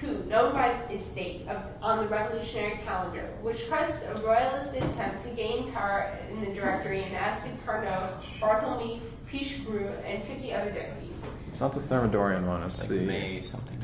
[0.00, 5.24] coup, known by its date of, on the revolutionary calendar, which crushed a royalist attempt
[5.24, 11.32] to gain power in the Directory and ousted Carnot, Barthélemy, Pichegru, and 50 other deputies.
[11.50, 12.62] It's not the Thermidorian one.
[12.62, 13.78] It's Like the May something.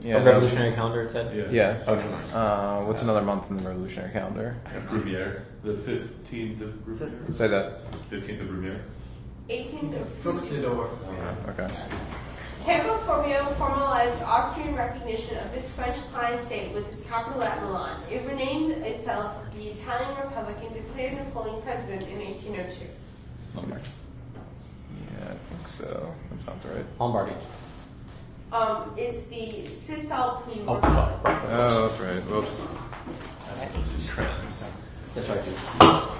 [0.00, 0.16] Yeah.
[0.18, 1.34] oh, revolutionary calendar, it said?
[1.36, 1.50] Yeah.
[1.50, 1.84] Yeah.
[1.94, 2.32] Never mind.
[2.32, 4.56] Uh, what's another month in the revolutionary calendar?
[4.66, 7.32] And Brumaire, the 15th of Brumaire.
[7.32, 7.90] Say that.
[8.10, 8.80] 15th of Brumaire.
[9.48, 10.88] 18th of Fructidor.
[11.48, 11.74] Okay.
[12.68, 17.98] Campoformio formalized Austrian recognition of this French client state with its capital at Milan.
[18.10, 22.84] It renamed itself the Italian Republic and declared Napoleon president in 1802.
[23.54, 23.80] Lombard.
[25.00, 26.14] Yeah, I think so.
[26.30, 26.84] That sounds right.
[27.00, 27.32] Lombardy.
[28.52, 31.04] Um, it's the Cisalpine Oh, Republic.
[31.22, 31.24] fuck.
[31.24, 31.42] right.
[31.48, 32.22] Oh, that's right.
[32.30, 32.60] Whoops.
[35.14, 36.17] That's right, dude.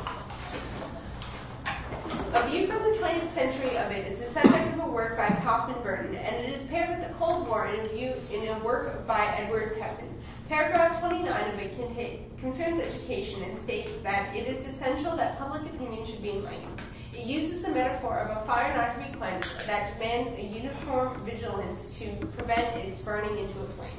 [2.34, 5.28] A view from the 20th century of it is the subject of a work by
[5.42, 8.58] Kaufman Burton, and it is paired with the Cold War in a, view, in a
[8.58, 10.12] work by Edward Pessin.
[10.46, 15.62] Paragraph 29 of it contain, concerns education and states that it is essential that public
[15.72, 16.82] opinion should be enlightened.
[17.14, 21.18] It uses the metaphor of a fire not to be quenched that demands a uniform
[21.24, 23.90] vigilance to prevent its burning into a flame.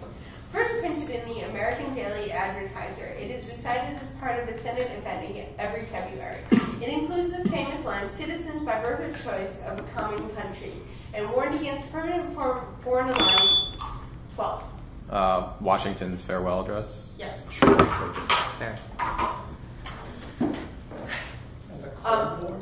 [0.52, 4.90] First printed in the American Daily Advertiser, it is recited as part of a Senate
[4.98, 6.40] event every February.
[6.82, 10.74] It includes the famous line, Citizens by birth or choice of a common country,
[11.14, 13.76] and warned against permanent for- foreign alliance.
[14.34, 14.64] 12.
[15.12, 17.10] Uh, Washington's farewell address.
[17.20, 17.60] Yes.
[17.60, 18.76] Fair.
[22.06, 22.56] Um,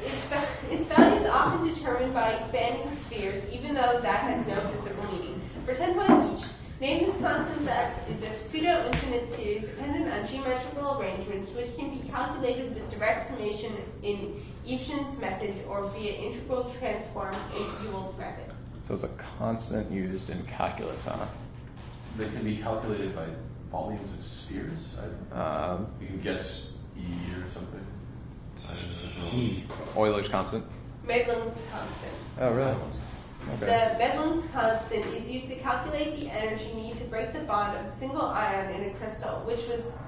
[0.00, 0.32] its,
[0.70, 5.40] its value is often determined by expanding spheres, even though that has no physical meaning.
[5.64, 10.98] For 10 points each, name this constant that is a pseudo-infinite series dependent on geometrical
[11.00, 17.36] arrangements which can be calculated with direct summation in Evjen's method or via integral transforms
[17.56, 18.52] in Ewald's method.
[18.88, 21.26] So it's a constant used in calculus, huh?
[22.16, 23.26] They can be calculated by
[23.70, 24.96] volumes of spheres.
[25.32, 27.02] I, Um, you can guess E
[27.36, 27.86] or something.
[28.68, 29.38] I don't know.
[29.38, 29.64] E.
[29.96, 30.64] Euler's constant.
[31.06, 32.12] Madelung's constant.
[32.40, 32.74] Oh, really?
[33.58, 33.96] The Okay.
[33.98, 37.96] Madelung's constant is used to calculate the energy needed to break the bond of a
[37.96, 39.98] single ion in a crystal, which was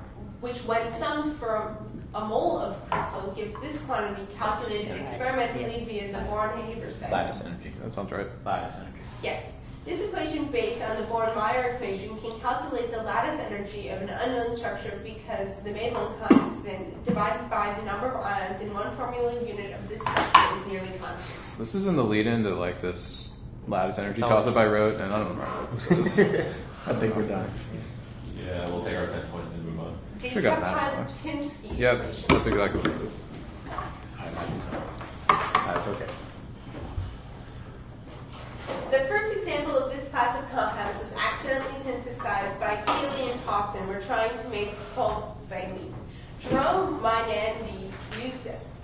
[0.41, 1.77] which when summed for
[2.15, 7.17] a mole of crystal gives this quantity calculated experimentally via the Born-Haber cycle.
[7.17, 7.71] Lattice energy.
[7.83, 8.27] That sounds right.
[8.45, 8.99] Lattice energy.
[9.23, 9.57] Yes.
[9.85, 14.55] This equation based on the Born-Mayer equation can calculate the lattice energy of an unknown
[14.55, 19.73] structure because the Maitland constant divided by the number of ions in one formula unit
[19.73, 21.59] of this structure is nearly constant.
[21.59, 23.22] This is in the lead into like this
[23.69, 26.55] lattice energy Sounds- concept I wrote, and I don't remember what this is.
[26.87, 27.49] I think we're done.
[28.37, 29.99] Yeah, we'll take our 10 points and move on.
[30.21, 31.07] The Should've got that one.
[31.07, 32.25] Kropotkin yep, equation.
[32.29, 33.21] that's exactly what it is.
[34.19, 34.83] I imagine so.
[35.29, 36.07] That's okay.
[38.91, 43.87] The first example of this class of compounds was accidentally synthesized by Kealy and Pauson
[43.89, 45.95] were trying to make fulvalene.
[46.41, 47.72] Jerome Mynandy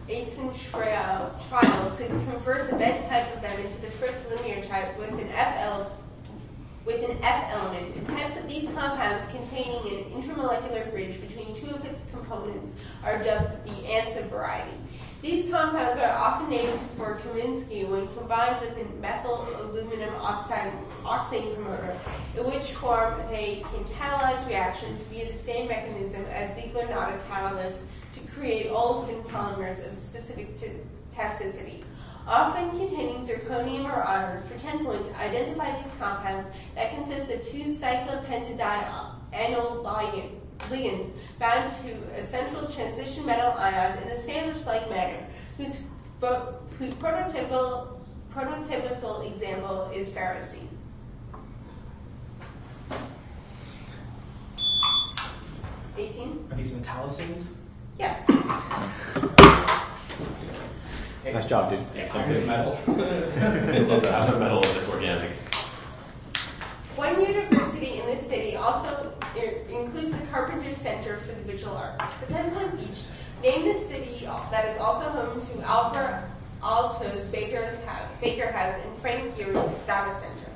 [0.09, 0.39] used
[0.71, 5.29] trial to convert the bed type of them into the first linear type with an
[5.31, 5.55] F
[7.51, 12.77] element and types of these compounds containing an intramolecular bridge between two of its components
[13.05, 14.73] are dubbed the ANSA variety.
[15.21, 21.55] These compounds are often named for Kaminsky when combined with a methyl aluminum oxide oxane
[21.57, 21.99] promoter,
[22.37, 27.83] in which form they can catalyze reactions via the same mechanism as Ziegler-Natta catalysts
[28.35, 30.71] create olefin polymers of specific t-
[31.15, 31.83] tasticity.
[32.27, 37.65] Often containing zirconium or iron, for 10 points, identify these compounds that consist of two
[37.65, 39.15] cyclopentadienyl
[40.69, 45.83] ligands bound to a central transition metal ion in a sandwich-like manner, whose,
[46.79, 47.99] whose prototypical,
[48.31, 50.69] prototypical example is ferrocene.
[55.97, 56.47] Eighteen.
[56.51, 57.58] Are these metallocenes?
[57.99, 58.29] Yes.
[61.25, 61.85] Nice job, dude.
[61.95, 62.79] It's something metal.
[62.87, 65.31] That's a metal if it's organic.
[66.97, 69.13] One university in this city also
[69.69, 72.05] includes the Carpenter Center for the Visual Arts.
[72.15, 73.05] For 10 points each,
[73.43, 76.29] name the city that is also home to Alvar
[76.63, 80.51] Aalto's Baker's House, Baker House and Frank Gehry's Stata Center.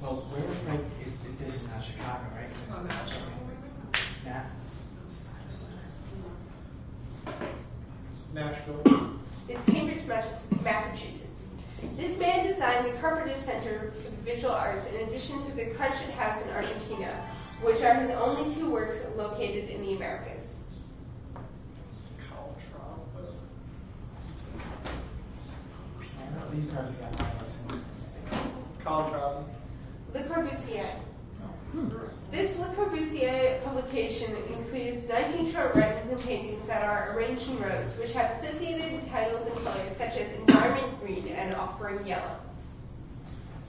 [0.00, 0.84] Well, where was Frank?
[1.04, 2.48] Is this is not Chicago, right?
[2.70, 3.35] Not Nashville.
[8.36, 9.16] Nashville.
[9.48, 11.48] It's Cambridge, Massachusetts.
[11.96, 16.10] This man designed the Carpenter Center for the Visual Arts in addition to the Curutchet
[16.10, 17.26] House in Argentina,
[17.62, 20.56] which are his only two works located in the Americas.
[26.52, 27.26] These probably got my.
[28.82, 29.14] Caltrop.
[29.14, 29.44] Oh.
[30.14, 30.86] Le Corbusier.
[31.72, 31.88] Hmm.
[32.30, 37.96] This Le Corbusier publication includes 19 short writings and paintings that are arranged in rows,
[37.98, 42.36] which have associated titles and colors such as Environment Green and Offering Yellow.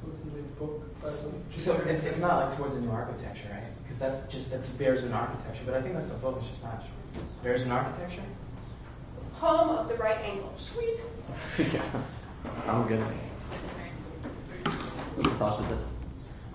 [0.05, 1.59] This is a book by the.
[1.59, 3.63] So it's, it's not like towards a new architecture, right?
[3.83, 6.37] Because that's just that's Bears architecture, but I think that's a book.
[6.39, 6.83] It's just not
[7.43, 8.23] Bears architecture.
[9.35, 10.51] Poem of the Right Angle.
[10.55, 10.99] Sweet.
[11.73, 11.83] yeah.
[12.67, 12.99] I'm good.
[15.15, 15.85] What thoughts was this?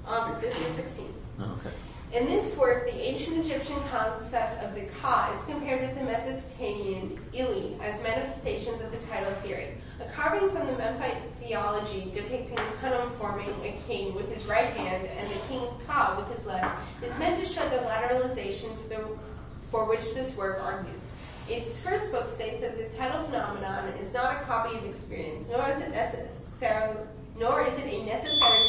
[0.06, 1.06] Um, this is 16.
[1.40, 1.74] Oh, okay.
[2.12, 7.18] In this work, the ancient Egyptian concept of the ka is compared with the Mesopotamian
[7.32, 9.68] ili as manifestations of the title theory.
[9.98, 15.08] A carving from the Memphite theology depicting Khnum forming a king with his right hand
[15.08, 19.18] and the king's ka with his left is meant to show the lateralization for, the,
[19.62, 21.06] for which this work argues.
[21.48, 25.66] Its first book states that the title phenomenon is not a copy of experience, nor
[25.70, 27.00] is it necessarily,
[27.38, 28.68] nor is it a necessary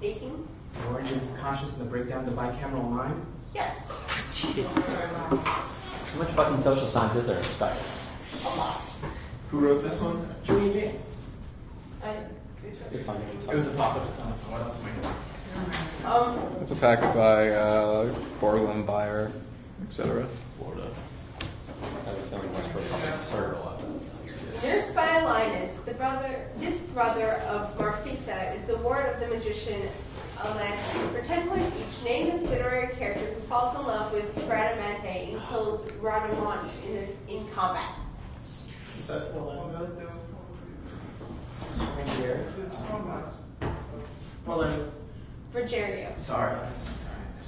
[0.00, 0.48] 18.
[0.82, 3.24] The origins of conscious and the breakdown of the bicameral mind.
[3.54, 5.36] Yes, How
[6.18, 7.76] much fucking social science is there in this guy?
[8.44, 8.90] a lot.
[9.50, 10.26] Who wrote this one?
[10.42, 11.02] Julian Jaynes.
[12.02, 12.10] I,
[12.66, 13.16] it's It's fine.
[13.16, 14.02] It was a toss-up.
[14.50, 14.88] What else am
[16.04, 19.30] I Um, It's a packet by uh, Borglum, Bayer,
[19.88, 20.26] etc.
[20.58, 20.88] Florida.
[21.80, 23.56] I have a feeling Westbrook probably absurd a
[24.94, 29.80] by Linus, the brother, this brother of Marfisa is the ward of the magician
[30.44, 31.12] Atlante.
[31.12, 35.42] For ten points each, name this literary character who falls in love with Bradamante and
[35.48, 37.94] kills Rodomonte in this in combat.
[38.98, 39.90] Is that Orlando?
[42.46, 43.68] It's, it's from uh,
[44.50, 44.92] Orlando.
[46.18, 46.56] Sorry.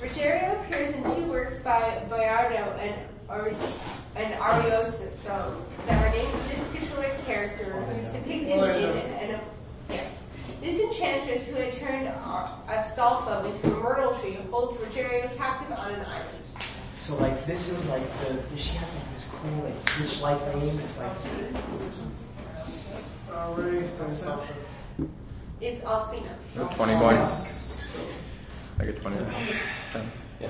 [0.00, 2.94] Rogerio appears in two works by Boiardo and
[3.30, 5.56] Aris- and Ariosto
[5.87, 8.98] that are named for this titular character who's depicted in Orlando.
[8.98, 9.44] an, yes.
[10.66, 15.94] This enchantress who had turned Ar- Astolfo into a myrtle tree holds Rogerio captive on
[15.94, 16.44] an island.
[16.98, 20.64] So like this is like the she has like this cool like switch-like name.
[20.64, 21.12] It's like
[23.57, 23.79] Ray
[25.61, 26.35] It's Alcina.
[26.57, 27.72] That's 20 points.
[28.81, 29.16] I get 20.
[29.92, 30.12] 10.
[30.40, 30.48] Yeah.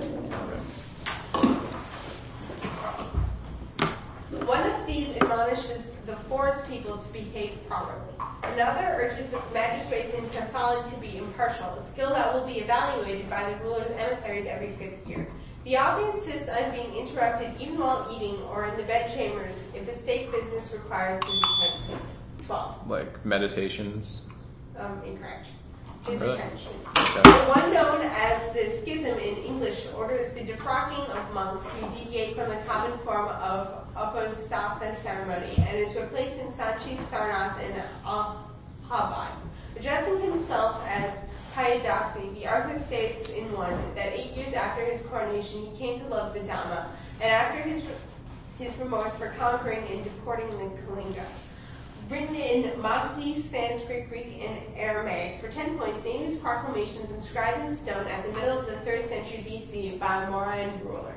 [4.46, 8.15] One of these admonishes the forest people to behave properly.
[8.52, 13.50] Another urges magistrates in Thessaloniki to be impartial, a skill that will be evaluated by
[13.52, 15.26] the ruler's emissaries every fifth year.
[15.64, 19.92] The Diaby insists on being interrupted even while eating or in the bedchambers if a
[19.92, 21.98] state business requires his attention.
[22.46, 22.88] 12.
[22.88, 24.20] Like meditations.
[24.78, 25.48] Um, incorrect.
[26.06, 26.34] His Really?
[26.38, 26.70] attention.
[26.96, 27.22] Okay.
[27.22, 32.36] The one known as the schism in English orders the defrocking of monks who deviate
[32.36, 39.32] from the common form of Uposatha ceremony and is replaced in Sanchi Sarnath and Habad.
[39.74, 41.20] Addressing himself as
[41.54, 46.06] Piyadasi, the author states in one that eight years after his coronation he came to
[46.08, 46.88] love the Dhamma,
[47.22, 47.82] and after his,
[48.58, 51.24] his remorse for conquering and deporting the Kalinga.
[52.10, 55.40] Written in Magadhi, Sanskrit, Greek, and Aramaic.
[55.40, 59.06] For 10 points, name his proclamations inscribed in stone at the middle of the 3rd
[59.06, 61.14] century BC by a Mauryan ruler.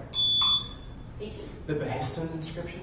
[1.21, 1.49] 18.
[1.67, 2.81] the Behistun inscription.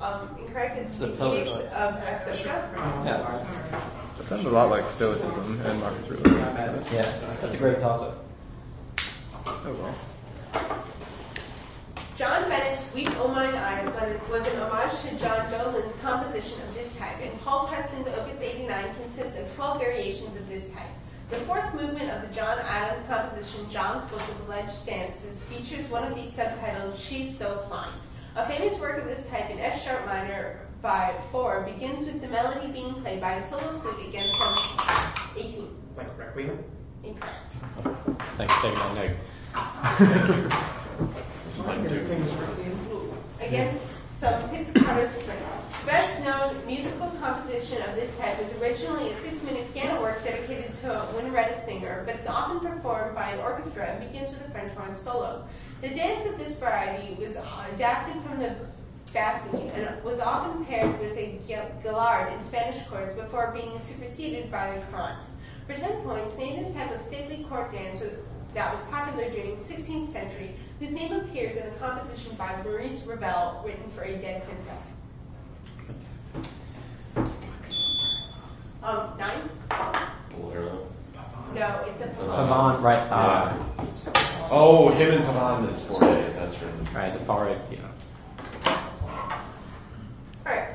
[0.00, 2.62] Um, incorrect, it's The the pillar, Edicts of Ashoka.
[2.76, 3.30] Oh, Yeah.
[3.38, 3.82] sorry.
[4.20, 6.56] It sounds a lot like Stoicism and Marcus Aurelius.
[6.92, 7.02] Yeah.
[7.40, 8.18] That's a great toss-up.
[9.46, 9.94] Oh well.
[12.16, 16.74] John Bennett's Weep O Mine Eyes was- was an homage to John Dowland's composition of
[16.74, 20.88] this type, and Paul Creston's Opus 89 consists of 12 variations of this type.
[21.28, 26.04] The fourth movement of the John Adams composition, John's Book of Alleged Dances, features one
[26.04, 27.92] of these subtitled, She's So Fine.
[28.36, 32.28] A famous work of this type in F sharp minor by Fauré begins with the
[32.28, 34.56] melody being played by a solo flute against some
[35.36, 35.76] 18.
[35.96, 36.62] Like Requiem?
[37.02, 37.50] Incorrect.
[38.36, 39.16] Thanks for taking that note.
[42.06, 42.32] Famous
[42.88, 43.14] you.
[43.40, 45.75] against some pizzicato strings.
[45.86, 50.72] Best known musical composition of this type was originally a six minute piano work dedicated
[50.72, 54.72] to Winnaretta Singer, but is often performed by an orchestra and begins with a French
[54.72, 55.46] horn solo.
[55.82, 57.36] The dance of this variety was
[57.72, 58.56] adapted from the
[59.12, 64.72] Bassini and was often paired with a gaillard in Spanish chords before being superseded by
[64.72, 65.20] the courante.
[65.68, 68.02] For 10 points, name this type of stately court dance
[68.54, 73.06] that was popular during the 16th century, whose name appears in a composition by Maurice
[73.06, 74.96] Ravel written for a dead princess.
[78.86, 79.50] Um, nine?
[81.54, 82.30] No, it's a poem.
[82.30, 82.98] Pavon, right?
[83.10, 83.52] Uh,
[84.48, 86.94] Oh, him and Pavan is 4A, that's right.
[86.94, 87.78] right, the far right, yeah.
[90.46, 90.74] Alright.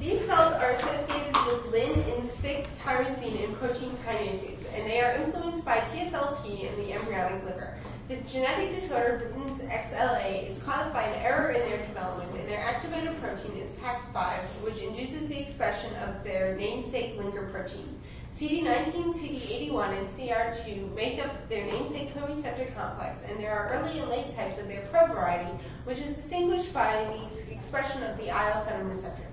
[0.00, 5.12] These cells are associated with Lyn and Syk tyrosine and protein kinases, and they are
[5.12, 7.77] influenced by TSLP in the embryonic liver.
[8.08, 12.58] The genetic disorder Bruton's XLA is caused by an error in their development, and their
[12.58, 18.00] activated protein is PAX5, which induces the expression of their namesake linker protein.
[18.32, 24.08] CD19, CD81, and CR2 make up their namesake co-receptor complex, and there are early and
[24.08, 25.52] late types of their pro variety,
[25.84, 29.26] which is distinguished by the expression of the IL-7 receptor.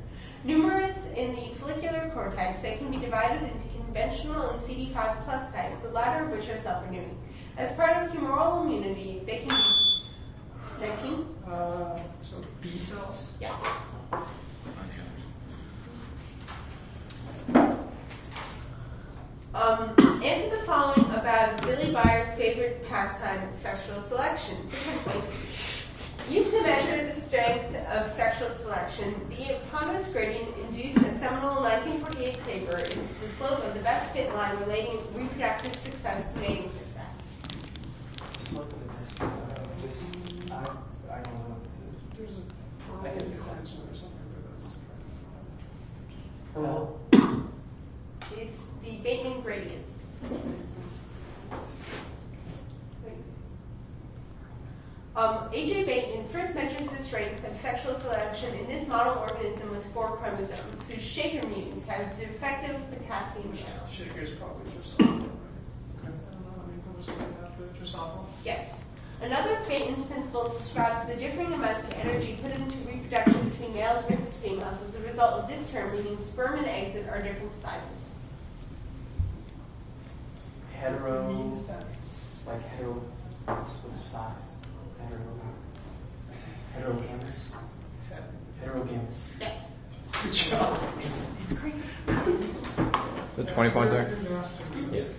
[0.43, 5.79] Numerous in the follicular cortex, they can be divided into conventional and CD5 plus types,
[5.79, 7.17] the latter of which are self-renewing.
[7.57, 11.25] As part of humoral immunity, they can be 19?
[11.47, 13.33] Uh, so B cells?
[13.39, 13.59] Yes.
[19.55, 24.57] Um, answer the following about Billy Byers' favorite pastime, sexual selection.
[24.69, 25.45] For 10 points.
[26.29, 32.43] Used to measure the strength of sexual selection, the eponymous gradient induced a seminal 1948
[32.43, 37.21] paper is the slope of the best fit line relating reproductive success to mating success.
[38.39, 39.29] Slope of existing.
[39.29, 40.03] Uh, just,
[40.51, 40.55] I,
[41.13, 42.41] I don't know what this There's a
[42.83, 43.85] pearl I can do that.
[43.85, 44.75] equation or something for this.
[46.53, 46.99] is.
[48.37, 49.85] It's the Bateman gradient.
[55.15, 55.85] Um, A.J.
[55.85, 60.89] Bateman first measured the strength of sexual selection in this model organism with four chromosomes,
[60.89, 63.89] whose Shaker mutants have defective potassium channels.
[63.89, 65.01] Shaker's probably just.
[65.01, 65.29] I don't know.
[66.03, 68.25] I mean, what was it about the Drosophila?
[68.43, 68.85] Yes.
[69.21, 72.84] Another of Bateman's principles describes the differing amounts of energy put into reproduction
[73.65, 77.07] between males versus females as a result of this term, meaning sperm and eggs that
[77.09, 78.15] are different sizes.
[80.73, 81.31] Hetero.
[81.31, 81.85] Means that.
[81.99, 83.01] It's like hetero.
[83.45, 84.49] What's, what's size?
[84.99, 85.21] Hetero.
[86.75, 87.55] Heterogamous.
[88.61, 89.23] Heterogamous.
[89.39, 89.71] Yes.
[90.23, 90.79] Good job.
[91.01, 91.75] It's, it's great.
[93.35, 94.05] The 20 points there?
[94.05, 95.11] Good masterpiece.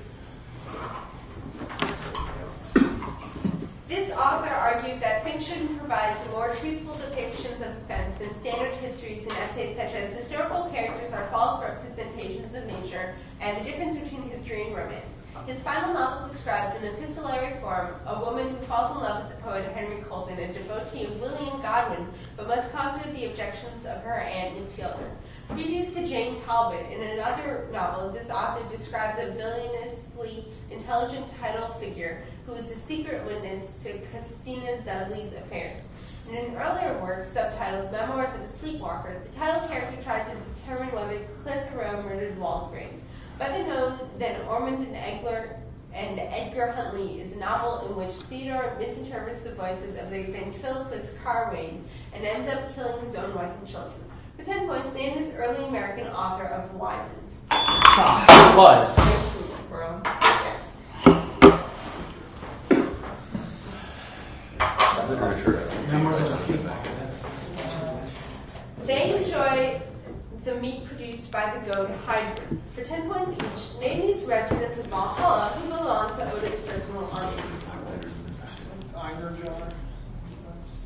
[3.89, 9.33] This author argued that fiction provides more truthful depictions of events than standard histories and
[9.33, 14.63] essays such as historical characters are false representations of nature and the difference between history
[14.63, 15.23] and romance.
[15.47, 19.43] His final novel describes in epistolary form a woman who falls in love with the
[19.43, 24.15] poet Henry Colden, a devotee of William Godwin, but must conquer the objections of her
[24.15, 25.11] aunt, Miss Fielder.
[25.49, 32.23] Previous to Jane Talbot, in another novel, this author describes a villainously intelligent title figure
[32.47, 35.89] who is a secret witness to Christina Dudley's affairs.
[36.29, 40.93] In an earlier work, subtitled Memoirs of a Sleepwalker, the title character tries to determine
[40.93, 42.99] whether Clithero murdered Waldegrave.
[43.39, 45.59] Better known than Ormond and Egler
[45.95, 51.17] and Edgar Huntly is a novel in which Theodore misinterprets the voices of the ventriloquist
[51.23, 54.01] Carwin and ends up killing his own wife and children.
[54.37, 57.31] For 10 points, name this early American author of Wieland.
[57.53, 58.99] It was.
[58.99, 60.83] Yes.
[65.09, 65.56] I'm
[69.37, 69.83] Enjoy
[70.45, 72.59] the meat produced by the goat Heidrun.
[72.71, 77.37] For 10 points each, name these residents of Valhalla who belong to Odin's personal army.
[78.95, 79.73] Einherjar.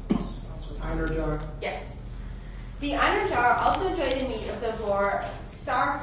[0.09, 1.41] Sounds with Einherjar.
[1.63, 2.01] Yes.
[2.81, 6.01] The Einar also enjoy the meat of the boar Saehrimnir,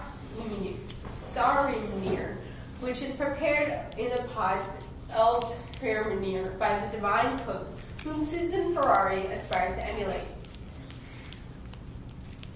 [2.79, 4.73] which is prepared in the pot
[5.11, 5.41] El
[5.81, 7.67] Perimnir by the divine cook,
[8.05, 10.36] whom Susan Ferrari aspires to emulate.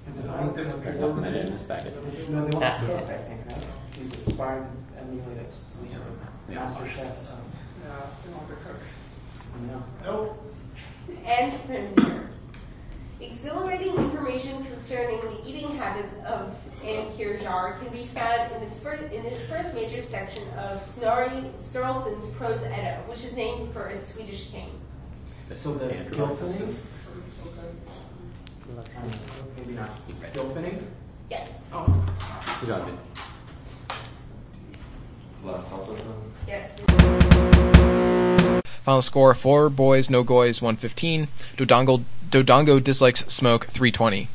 [0.07, 1.93] And then I Got nothing in this packet.
[2.29, 2.77] No, they want Yeah.
[2.79, 3.51] to cook, I think.
[3.51, 3.65] right?
[3.95, 5.53] He's inspired to emulate it.
[5.81, 7.07] We have a master chef.
[7.27, 7.33] So.
[7.83, 8.79] Yeah, they want to cook.
[9.67, 9.83] No.
[10.03, 10.43] Nope.
[11.25, 12.29] And familiar.
[13.19, 19.21] Exhilarating information concerning the eating habits of Einherjar can be found in the first, in
[19.21, 24.47] this first major section of Snorri Sturluson's Prose Edda, which is named for a Swedish
[24.49, 24.71] king.
[25.55, 26.25] So the Andrew
[28.83, 29.03] Gylfaginning?
[29.03, 29.43] references.
[29.57, 30.33] Maybe not.
[30.33, 30.83] Gylfaginning?
[31.29, 31.61] Yes.
[31.73, 32.05] Oh.
[32.61, 32.93] You got it.
[35.43, 35.95] Last also.
[36.47, 36.79] Yes.
[38.83, 41.27] Final score: four boys, no goys, 115.
[41.57, 44.27] Dodongo Dodongo dislikes smoke, 320.